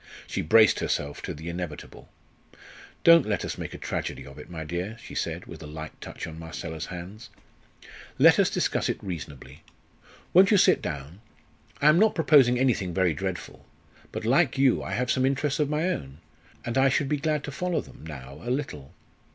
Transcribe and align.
She 0.25 0.41
braced 0.41 0.79
herself 0.79 1.21
to 1.21 1.31
the 1.35 1.47
inevitable. 1.47 2.09
"Don't 3.03 3.27
let 3.27 3.45
us 3.45 3.59
make 3.59 3.75
a 3.75 3.77
tragedy 3.77 4.25
of 4.25 4.39
it, 4.39 4.49
my 4.49 4.63
dear," 4.63 4.97
she 4.99 5.13
said, 5.13 5.45
with 5.45 5.61
a 5.61 5.67
light 5.67 5.91
touch 6.01 6.25
on 6.25 6.39
Marcella's 6.39 6.87
hands. 6.87 7.29
"Let 8.17 8.39
us 8.39 8.49
discuss 8.49 8.89
it 8.89 8.97
reasonably. 9.03 9.61
Won't 10.33 10.49
you 10.49 10.57
sit 10.57 10.81
down? 10.81 11.21
I 11.83 11.87
am 11.89 11.99
not 11.99 12.15
proposing 12.15 12.57
anything 12.59 12.95
very 12.95 13.13
dreadful. 13.13 13.67
But, 14.11 14.25
like 14.25 14.57
you, 14.57 14.81
I 14.81 14.93
have 14.93 15.11
some 15.11 15.23
interests 15.23 15.59
of 15.59 15.69
my 15.69 15.87
own, 15.89 16.17
and 16.65 16.79
I 16.79 16.89
should 16.89 17.07
be 17.07 17.17
glad 17.17 17.43
to 17.43 17.51
follow 17.51 17.79
them 17.79 18.03
now 18.03 18.39
a 18.43 18.49
little. 18.49 18.95